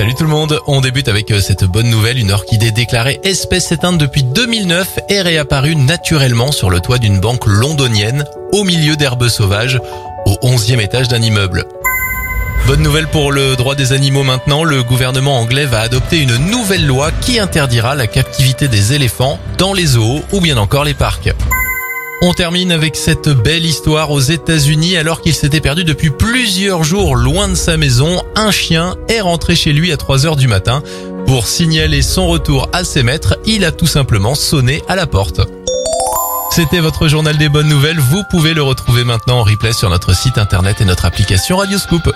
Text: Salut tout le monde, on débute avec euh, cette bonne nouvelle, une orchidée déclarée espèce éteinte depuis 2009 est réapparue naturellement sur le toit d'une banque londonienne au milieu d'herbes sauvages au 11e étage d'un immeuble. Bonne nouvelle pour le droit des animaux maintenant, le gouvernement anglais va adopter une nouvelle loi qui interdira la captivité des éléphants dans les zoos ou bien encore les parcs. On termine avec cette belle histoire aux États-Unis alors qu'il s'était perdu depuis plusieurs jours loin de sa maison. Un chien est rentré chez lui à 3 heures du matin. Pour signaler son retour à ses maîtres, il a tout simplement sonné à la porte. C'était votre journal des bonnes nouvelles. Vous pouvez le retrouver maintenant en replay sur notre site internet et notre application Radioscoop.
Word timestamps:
Salut 0.00 0.14
tout 0.14 0.24
le 0.24 0.30
monde, 0.30 0.58
on 0.66 0.80
débute 0.80 1.08
avec 1.08 1.30
euh, 1.30 1.40
cette 1.40 1.64
bonne 1.64 1.90
nouvelle, 1.90 2.16
une 2.16 2.30
orchidée 2.30 2.70
déclarée 2.70 3.20
espèce 3.22 3.70
éteinte 3.70 3.98
depuis 3.98 4.22
2009 4.22 4.98
est 5.10 5.20
réapparue 5.20 5.76
naturellement 5.76 6.52
sur 6.52 6.70
le 6.70 6.80
toit 6.80 6.96
d'une 6.96 7.20
banque 7.20 7.44
londonienne 7.44 8.24
au 8.52 8.64
milieu 8.64 8.96
d'herbes 8.96 9.28
sauvages 9.28 9.78
au 10.24 10.38
11e 10.42 10.80
étage 10.80 11.08
d'un 11.08 11.20
immeuble. 11.20 11.66
Bonne 12.66 12.80
nouvelle 12.80 13.08
pour 13.08 13.30
le 13.30 13.56
droit 13.56 13.74
des 13.74 13.92
animaux 13.92 14.22
maintenant, 14.22 14.64
le 14.64 14.82
gouvernement 14.82 15.38
anglais 15.38 15.66
va 15.66 15.80
adopter 15.80 16.22
une 16.22 16.36
nouvelle 16.46 16.86
loi 16.86 17.10
qui 17.20 17.38
interdira 17.38 17.94
la 17.94 18.06
captivité 18.06 18.68
des 18.68 18.94
éléphants 18.94 19.38
dans 19.58 19.74
les 19.74 19.84
zoos 19.84 20.22
ou 20.32 20.40
bien 20.40 20.56
encore 20.56 20.84
les 20.84 20.94
parcs. 20.94 21.28
On 22.22 22.34
termine 22.34 22.70
avec 22.70 22.96
cette 22.96 23.30
belle 23.30 23.64
histoire 23.64 24.10
aux 24.10 24.20
États-Unis 24.20 24.98
alors 24.98 25.22
qu'il 25.22 25.34
s'était 25.34 25.62
perdu 25.62 25.84
depuis 25.84 26.10
plusieurs 26.10 26.84
jours 26.84 27.16
loin 27.16 27.48
de 27.48 27.54
sa 27.54 27.78
maison. 27.78 28.22
Un 28.36 28.50
chien 28.50 28.94
est 29.08 29.22
rentré 29.22 29.56
chez 29.56 29.72
lui 29.72 29.90
à 29.90 29.96
3 29.96 30.26
heures 30.26 30.36
du 30.36 30.46
matin. 30.46 30.82
Pour 31.26 31.46
signaler 31.46 32.02
son 32.02 32.28
retour 32.28 32.68
à 32.74 32.84
ses 32.84 33.02
maîtres, 33.02 33.38
il 33.46 33.64
a 33.64 33.72
tout 33.72 33.86
simplement 33.86 34.34
sonné 34.34 34.82
à 34.86 34.96
la 34.96 35.06
porte. 35.06 35.40
C'était 36.50 36.80
votre 36.80 37.08
journal 37.08 37.38
des 37.38 37.48
bonnes 37.48 37.68
nouvelles. 37.68 38.00
Vous 38.00 38.22
pouvez 38.30 38.52
le 38.52 38.62
retrouver 38.62 39.04
maintenant 39.04 39.38
en 39.38 39.42
replay 39.42 39.72
sur 39.72 39.88
notre 39.88 40.14
site 40.14 40.36
internet 40.36 40.82
et 40.82 40.84
notre 40.84 41.06
application 41.06 41.56
Radioscoop. 41.56 42.10